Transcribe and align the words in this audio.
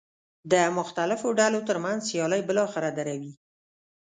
د 0.51 0.53
مختلفو 0.77 1.27
ډلو 1.39 1.59
ترمنځ 1.67 1.99
سیالۍ 2.09 2.41
بالاخره 2.49 2.89
دروي. 2.97 3.33